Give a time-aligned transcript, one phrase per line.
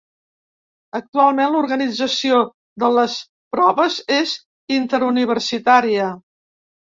[0.99, 2.39] Actualment, l'organització
[2.85, 3.19] de les
[3.57, 4.33] proves és
[4.79, 6.11] interuniversitària.